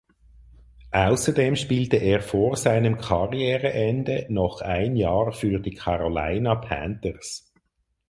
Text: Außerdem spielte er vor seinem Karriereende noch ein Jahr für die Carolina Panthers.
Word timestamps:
Außerdem 0.93 1.55
spielte 1.55 1.97
er 1.97 2.21
vor 2.23 2.57
seinem 2.57 2.97
Karriereende 2.97 4.25
noch 4.29 4.61
ein 4.61 4.95
Jahr 4.95 5.31
für 5.31 5.59
die 5.59 5.75
Carolina 5.75 6.55
Panthers. 6.55 7.53